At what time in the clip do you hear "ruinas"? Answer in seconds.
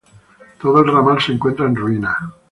1.75-2.17